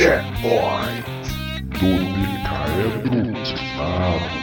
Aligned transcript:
Checkpoint 0.00 1.04
do 1.78 1.84
Micael 1.84 2.90
Brutinato. 3.02 4.40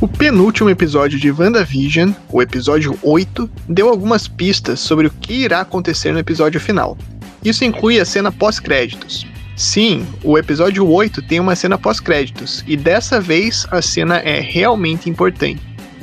O 0.00 0.08
penúltimo 0.08 0.70
episódio 0.70 1.18
de 1.18 1.30
WandaVision, 1.30 2.12
o 2.30 2.40
episódio 2.40 2.98
8, 3.02 3.50
deu 3.68 3.90
algumas 3.90 4.26
pistas 4.26 4.80
sobre 4.80 5.08
o 5.08 5.10
que 5.10 5.34
irá 5.34 5.60
acontecer 5.60 6.12
no 6.12 6.18
episódio 6.18 6.58
final. 6.58 6.96
Isso 7.44 7.62
inclui 7.62 8.00
a 8.00 8.06
cena 8.06 8.32
pós-créditos. 8.32 9.26
Sim, 9.58 10.06
o 10.22 10.38
episódio 10.38 10.88
8 10.88 11.20
tem 11.20 11.40
uma 11.40 11.56
cena 11.56 11.76
pós-créditos, 11.76 12.62
e 12.64 12.76
dessa 12.76 13.20
vez 13.20 13.66
a 13.72 13.82
cena 13.82 14.18
é 14.18 14.38
realmente 14.38 15.10
importante. 15.10 15.60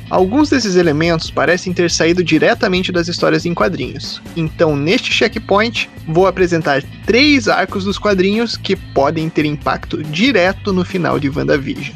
Alguns 0.09 0.49
desses 0.49 0.75
elementos 0.75 1.31
parecem 1.31 1.71
ter 1.71 1.89
saído 1.89 2.21
diretamente 2.21 2.91
das 2.91 3.07
histórias 3.07 3.45
em 3.45 3.53
quadrinhos, 3.53 4.21
então 4.35 4.75
neste 4.75 5.09
checkpoint 5.09 5.89
vou 6.05 6.27
apresentar 6.27 6.83
três 7.05 7.47
arcos 7.47 7.85
dos 7.85 7.97
quadrinhos 7.97 8.57
que 8.57 8.75
podem 8.75 9.29
ter 9.29 9.45
impacto 9.45 10.03
direto 10.03 10.73
no 10.73 10.83
final 10.83 11.17
de 11.17 11.29
WandaVision. 11.29 11.95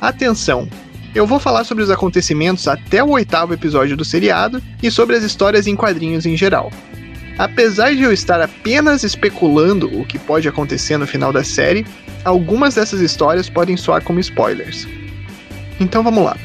Atenção! 0.00 0.66
Eu 1.14 1.26
vou 1.26 1.38
falar 1.38 1.64
sobre 1.64 1.84
os 1.84 1.90
acontecimentos 1.90 2.66
até 2.66 3.04
o 3.04 3.10
oitavo 3.10 3.52
episódio 3.52 3.98
do 3.98 4.04
seriado 4.04 4.62
e 4.82 4.90
sobre 4.90 5.14
as 5.14 5.24
histórias 5.24 5.66
em 5.66 5.76
quadrinhos 5.76 6.24
em 6.24 6.38
geral. 6.38 6.72
Apesar 7.38 7.94
de 7.94 8.02
eu 8.02 8.12
estar 8.12 8.40
apenas 8.40 9.02
especulando 9.02 9.86
o 9.98 10.04
que 10.04 10.18
pode 10.18 10.48
acontecer 10.48 10.96
no 10.98 11.06
final 11.06 11.32
da 11.32 11.42
série, 11.42 11.86
algumas 12.24 12.74
dessas 12.74 13.00
histórias 13.00 13.48
podem 13.48 13.76
soar 13.76 14.02
como 14.02 14.20
spoilers. 14.20 14.86
Então 15.80 16.02
vamos 16.02 16.24
lá. 16.24 16.36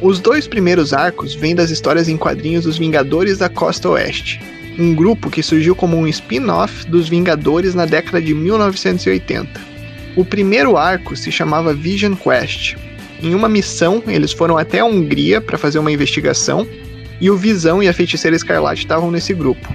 Os 0.00 0.18
dois 0.18 0.46
primeiros 0.46 0.92
arcos 0.92 1.34
vêm 1.34 1.54
das 1.54 1.70
histórias 1.70 2.08
em 2.08 2.16
quadrinhos 2.16 2.64
dos 2.64 2.76
Vingadores 2.76 3.38
da 3.38 3.48
Costa 3.48 3.88
Oeste, 3.88 4.40
um 4.78 4.94
grupo 4.94 5.30
que 5.30 5.42
surgiu 5.42 5.76
como 5.76 5.96
um 5.96 6.08
spin-off 6.08 6.86
dos 6.86 7.08
Vingadores 7.08 7.74
na 7.74 7.86
década 7.86 8.20
de 8.20 8.34
1980. 8.34 9.60
O 10.16 10.24
primeiro 10.24 10.76
arco 10.76 11.16
se 11.16 11.30
chamava 11.32 11.72
Vision 11.72 12.14
Quest. 12.14 12.76
Em 13.22 13.34
uma 13.34 13.48
missão, 13.48 14.02
eles 14.06 14.32
foram 14.32 14.58
até 14.58 14.80
a 14.80 14.84
Hungria 14.84 15.40
para 15.40 15.56
fazer 15.56 15.78
uma 15.78 15.92
investigação, 15.92 16.66
e 17.20 17.30
o 17.30 17.36
Visão 17.36 17.82
e 17.82 17.88
a 17.88 17.94
Feiticeira 17.94 18.36
Escarlate 18.36 18.80
estavam 18.80 19.10
nesse 19.10 19.32
grupo. 19.32 19.72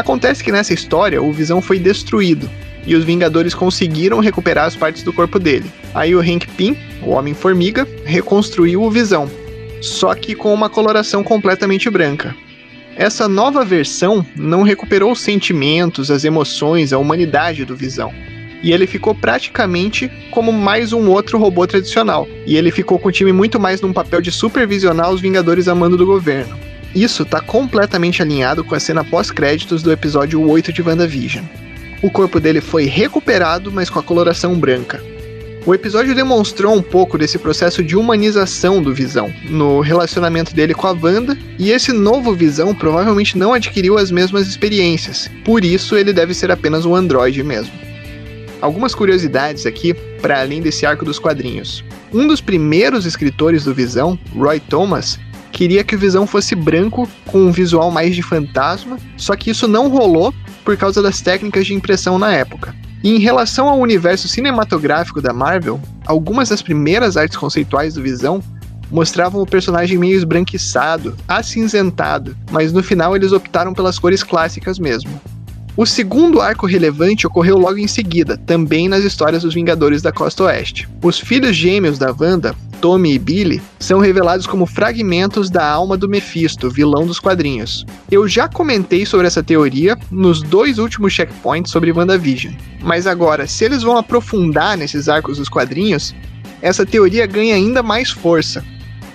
Acontece 0.00 0.42
que 0.42 0.50
nessa 0.50 0.72
história 0.72 1.22
o 1.22 1.30
Visão 1.30 1.60
foi 1.60 1.78
destruído 1.78 2.48
e 2.86 2.96
os 2.96 3.04
Vingadores 3.04 3.52
conseguiram 3.52 4.18
recuperar 4.18 4.64
as 4.64 4.74
partes 4.74 5.02
do 5.02 5.12
corpo 5.12 5.38
dele. 5.38 5.70
Aí 5.94 6.14
o 6.14 6.20
Hank 6.20 6.48
Pym, 6.56 6.74
o 7.02 7.10
Homem-Formiga, 7.10 7.86
reconstruiu 8.06 8.82
o 8.82 8.90
Visão, 8.90 9.30
só 9.82 10.14
que 10.14 10.34
com 10.34 10.54
uma 10.54 10.70
coloração 10.70 11.22
completamente 11.22 11.90
branca. 11.90 12.34
Essa 12.96 13.28
nova 13.28 13.62
versão 13.62 14.24
não 14.34 14.62
recuperou 14.62 15.12
os 15.12 15.20
sentimentos, 15.20 16.10
as 16.10 16.24
emoções, 16.24 16.94
a 16.94 16.98
humanidade 16.98 17.66
do 17.66 17.76
Visão. 17.76 18.10
E 18.62 18.72
ele 18.72 18.86
ficou 18.86 19.14
praticamente 19.14 20.10
como 20.30 20.50
mais 20.50 20.94
um 20.94 21.10
outro 21.10 21.38
robô 21.38 21.66
tradicional. 21.66 22.26
E 22.46 22.56
ele 22.56 22.70
ficou 22.70 22.98
com 22.98 23.10
o 23.10 23.12
time 23.12 23.34
muito 23.34 23.60
mais 23.60 23.82
num 23.82 23.92
papel 23.92 24.22
de 24.22 24.32
supervisionar 24.32 25.10
os 25.10 25.20
Vingadores 25.20 25.68
a 25.68 25.74
mando 25.74 25.98
do 25.98 26.06
governo. 26.06 26.69
Isso 26.94 27.22
está 27.22 27.40
completamente 27.40 28.20
alinhado 28.20 28.64
com 28.64 28.74
a 28.74 28.80
cena 28.80 29.04
pós-créditos 29.04 29.82
do 29.82 29.92
episódio 29.92 30.40
8 30.48 30.72
de 30.72 30.82
WandaVision. 30.82 31.44
O 32.02 32.10
corpo 32.10 32.40
dele 32.40 32.60
foi 32.60 32.86
recuperado, 32.86 33.70
mas 33.70 33.88
com 33.88 33.98
a 33.98 34.02
coloração 34.02 34.58
branca. 34.58 35.00
O 35.66 35.74
episódio 35.74 36.14
demonstrou 36.14 36.74
um 36.74 36.82
pouco 36.82 37.18
desse 37.18 37.38
processo 37.38 37.82
de 37.82 37.94
humanização 37.94 38.82
do 38.82 38.94
Visão, 38.94 39.32
no 39.44 39.80
relacionamento 39.80 40.54
dele 40.54 40.72
com 40.72 40.86
a 40.86 40.92
Wanda, 40.92 41.36
e 41.58 41.70
esse 41.70 41.92
novo 41.92 42.34
Visão 42.34 42.74
provavelmente 42.74 43.36
não 43.36 43.52
adquiriu 43.52 43.98
as 43.98 44.10
mesmas 44.10 44.48
experiências, 44.48 45.30
por 45.44 45.62
isso 45.62 45.96
ele 45.96 46.14
deve 46.14 46.32
ser 46.32 46.50
apenas 46.50 46.86
um 46.86 46.94
androide 46.96 47.42
mesmo. 47.42 47.72
Algumas 48.60 48.94
curiosidades 48.94 49.66
aqui, 49.66 49.92
para 49.94 50.40
além 50.40 50.62
desse 50.62 50.86
arco 50.86 51.04
dos 51.04 51.18
quadrinhos. 51.18 51.84
Um 52.12 52.26
dos 52.26 52.40
primeiros 52.40 53.04
escritores 53.04 53.64
do 53.64 53.74
Visão, 53.74 54.18
Roy 54.34 54.60
Thomas, 54.60 55.18
queria 55.60 55.84
que 55.84 55.94
o 55.94 55.98
Visão 55.98 56.26
fosse 56.26 56.54
branco, 56.54 57.06
com 57.26 57.36
um 57.36 57.52
visual 57.52 57.90
mais 57.90 58.16
de 58.16 58.22
fantasma, 58.22 58.96
só 59.14 59.36
que 59.36 59.50
isso 59.50 59.68
não 59.68 59.90
rolou 59.90 60.32
por 60.64 60.74
causa 60.74 61.02
das 61.02 61.20
técnicas 61.20 61.66
de 61.66 61.74
impressão 61.74 62.18
na 62.18 62.32
época. 62.32 62.74
E 63.04 63.14
em 63.14 63.18
relação 63.18 63.68
ao 63.68 63.78
universo 63.78 64.26
cinematográfico 64.26 65.20
da 65.20 65.34
Marvel, 65.34 65.78
algumas 66.06 66.48
das 66.48 66.62
primeiras 66.62 67.14
artes 67.18 67.36
conceituais 67.36 67.92
do 67.92 68.00
Visão 68.00 68.42
mostravam 68.90 69.42
o 69.42 69.46
personagem 69.46 69.98
meio 69.98 70.16
esbranquiçado, 70.16 71.14
acinzentado, 71.28 72.34
mas 72.50 72.72
no 72.72 72.82
final 72.82 73.14
eles 73.14 73.30
optaram 73.30 73.74
pelas 73.74 73.98
cores 73.98 74.22
clássicas 74.22 74.78
mesmo. 74.78 75.20
O 75.76 75.84
segundo 75.84 76.40
arco 76.40 76.66
relevante 76.66 77.26
ocorreu 77.26 77.58
logo 77.58 77.76
em 77.76 77.86
seguida, 77.86 78.38
também 78.38 78.88
nas 78.88 79.04
histórias 79.04 79.42
dos 79.42 79.52
Vingadores 79.52 80.00
da 80.00 80.10
Costa 80.10 80.44
Oeste. 80.44 80.88
Os 81.02 81.18
filhos 81.18 81.54
gêmeos 81.54 81.98
da 81.98 82.14
Wanda, 82.18 82.56
Tommy 82.80 83.14
e 83.14 83.18
Billy, 83.18 83.62
são 83.78 84.00
revelados 84.00 84.46
como 84.46 84.66
fragmentos 84.66 85.50
da 85.50 85.68
alma 85.68 85.96
do 85.96 86.08
Mephisto, 86.08 86.70
vilão 86.70 87.06
dos 87.06 87.20
quadrinhos. 87.20 87.84
Eu 88.10 88.26
já 88.26 88.48
comentei 88.48 89.04
sobre 89.04 89.26
essa 89.26 89.42
teoria 89.42 89.98
nos 90.10 90.42
dois 90.42 90.78
últimos 90.78 91.12
checkpoints 91.12 91.70
sobre 91.70 91.92
WandaVision, 91.92 92.54
mas 92.82 93.06
agora, 93.06 93.46
se 93.46 93.64
eles 93.64 93.82
vão 93.82 93.96
aprofundar 93.96 94.76
nesses 94.76 95.08
arcos 95.08 95.38
dos 95.38 95.48
quadrinhos, 95.48 96.14
essa 96.62 96.86
teoria 96.86 97.26
ganha 97.26 97.54
ainda 97.54 97.82
mais 97.82 98.10
força. 98.10 98.64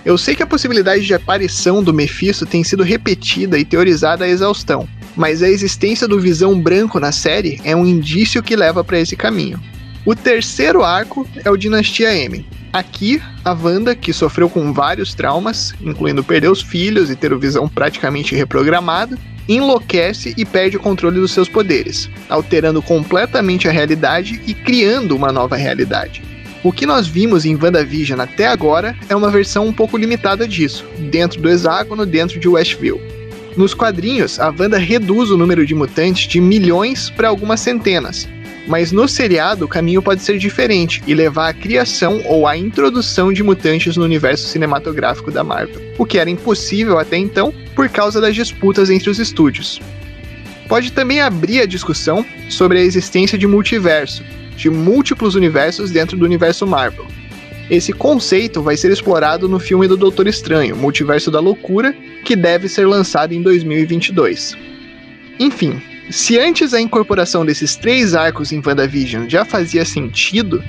Eu 0.04 0.16
sei 0.16 0.36
que 0.36 0.42
a 0.42 0.46
possibilidade 0.46 1.04
de 1.04 1.14
aparição 1.14 1.82
do 1.82 1.92
Mephisto 1.92 2.46
tem 2.46 2.62
sido 2.62 2.84
repetida 2.84 3.58
e 3.58 3.64
teorizada 3.64 4.24
à 4.24 4.28
exaustão, 4.28 4.88
mas 5.16 5.42
a 5.42 5.48
existência 5.48 6.06
do 6.06 6.20
Visão 6.20 6.60
Branco 6.60 7.00
na 7.00 7.10
série 7.10 7.60
é 7.64 7.74
um 7.74 7.84
indício 7.84 8.42
que 8.42 8.54
leva 8.54 8.84
para 8.84 9.00
esse 9.00 9.16
caminho. 9.16 9.60
O 10.06 10.14
terceiro 10.14 10.84
arco 10.84 11.28
é 11.44 11.50
o 11.50 11.56
Dinastia 11.56 12.14
M. 12.16 12.46
Aqui, 12.72 13.20
a 13.44 13.52
Wanda, 13.52 13.92
que 13.92 14.12
sofreu 14.12 14.48
com 14.48 14.72
vários 14.72 15.12
traumas, 15.14 15.74
incluindo 15.80 16.22
perder 16.22 16.48
os 16.48 16.62
filhos 16.62 17.10
e 17.10 17.16
ter 17.16 17.32
o 17.32 17.40
Visão 17.40 17.68
praticamente 17.68 18.32
reprogramado, 18.32 19.18
enlouquece 19.48 20.32
e 20.36 20.44
perde 20.44 20.76
o 20.76 20.80
controle 20.80 21.18
dos 21.18 21.32
seus 21.32 21.48
poderes, 21.48 22.08
alterando 22.28 22.80
completamente 22.80 23.66
a 23.66 23.72
realidade 23.72 24.40
e 24.46 24.54
criando 24.54 25.16
uma 25.16 25.32
nova 25.32 25.56
realidade. 25.56 26.22
O 26.62 26.70
que 26.70 26.86
nós 26.86 27.08
vimos 27.08 27.44
em 27.44 27.56
WandaVision 27.60 28.20
até 28.20 28.46
agora 28.46 28.96
é 29.08 29.16
uma 29.16 29.28
versão 29.28 29.66
um 29.66 29.72
pouco 29.72 29.96
limitada 29.96 30.46
disso, 30.46 30.84
dentro 31.10 31.40
do 31.40 31.50
hexágono, 31.50 32.06
dentro 32.06 32.38
de 32.38 32.46
Westview. 32.46 33.00
Nos 33.56 33.74
quadrinhos, 33.74 34.38
a 34.38 34.54
Wanda 34.56 34.78
reduz 34.78 35.30
o 35.32 35.36
número 35.36 35.66
de 35.66 35.74
mutantes 35.74 36.28
de 36.28 36.40
milhões 36.40 37.10
para 37.10 37.26
algumas 37.26 37.58
centenas. 37.58 38.28
Mas 38.66 38.90
no 38.90 39.06
seriado, 39.06 39.64
o 39.64 39.68
caminho 39.68 40.02
pode 40.02 40.22
ser 40.22 40.38
diferente 40.38 41.02
e 41.06 41.14
levar 41.14 41.48
à 41.48 41.54
criação 41.54 42.20
ou 42.26 42.46
à 42.46 42.56
introdução 42.56 43.32
de 43.32 43.42
mutantes 43.42 43.96
no 43.96 44.04
universo 44.04 44.48
cinematográfico 44.48 45.30
da 45.30 45.44
Marvel, 45.44 45.80
o 45.96 46.04
que 46.04 46.18
era 46.18 46.28
impossível 46.28 46.98
até 46.98 47.16
então 47.16 47.54
por 47.74 47.88
causa 47.88 48.20
das 48.20 48.34
disputas 48.34 48.90
entre 48.90 49.08
os 49.08 49.18
estúdios. 49.18 49.80
Pode 50.68 50.90
também 50.90 51.20
abrir 51.20 51.60
a 51.60 51.66
discussão 51.66 52.26
sobre 52.48 52.78
a 52.78 52.82
existência 52.82 53.38
de 53.38 53.46
multiverso, 53.46 54.24
de 54.56 54.68
múltiplos 54.68 55.36
universos 55.36 55.92
dentro 55.92 56.16
do 56.16 56.24
universo 56.24 56.66
Marvel, 56.66 57.06
esse 57.68 57.92
conceito 57.92 58.62
vai 58.62 58.76
ser 58.76 58.92
explorado 58.92 59.48
no 59.48 59.58
filme 59.58 59.88
do 59.88 59.96
Doutor 59.96 60.28
Estranho, 60.28 60.76
Multiverso 60.76 61.32
da 61.32 61.40
Loucura, 61.40 61.92
que 62.24 62.36
deve 62.36 62.68
ser 62.68 62.86
lançado 62.86 63.32
em 63.32 63.42
2022. 63.42 64.54
Enfim, 65.40 65.82
se 66.10 66.38
antes 66.38 66.72
a 66.72 66.80
incorporação 66.80 67.44
desses 67.44 67.76
três 67.76 68.14
arcos 68.14 68.52
em 68.52 68.62
WandaVision 68.64 69.28
já 69.28 69.44
fazia 69.44 69.84
sentido, 69.84 70.62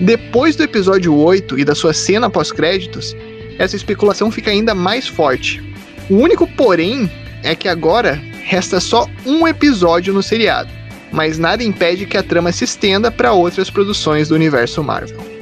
depois 0.00 0.56
do 0.56 0.62
episódio 0.62 1.14
8 1.14 1.58
e 1.58 1.64
da 1.64 1.74
sua 1.74 1.92
cena 1.92 2.30
pós-créditos, 2.30 3.14
essa 3.58 3.76
especulação 3.76 4.30
fica 4.30 4.50
ainda 4.50 4.74
mais 4.74 5.06
forte. 5.06 5.62
O 6.08 6.16
único 6.16 6.46
porém 6.46 7.10
é 7.42 7.54
que 7.54 7.68
agora 7.68 8.20
resta 8.42 8.80
só 8.80 9.06
um 9.26 9.46
episódio 9.46 10.14
no 10.14 10.22
seriado, 10.22 10.70
mas 11.12 11.38
nada 11.38 11.62
impede 11.62 12.06
que 12.06 12.16
a 12.16 12.22
trama 12.22 12.50
se 12.50 12.64
estenda 12.64 13.10
para 13.10 13.32
outras 13.32 13.68
produções 13.68 14.28
do 14.28 14.34
universo 14.34 14.82
Marvel. 14.82 15.39